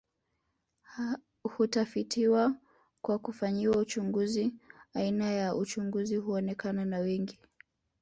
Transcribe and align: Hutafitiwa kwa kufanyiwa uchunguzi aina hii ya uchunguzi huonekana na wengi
Hutafitiwa 1.43 2.55
kwa 3.01 3.19
kufanyiwa 3.19 3.77
uchunguzi 3.77 4.53
aina 4.93 5.29
hii 5.31 5.37
ya 5.37 5.55
uchunguzi 5.55 6.15
huonekana 6.15 6.85
na 6.85 6.99
wengi 6.99 7.39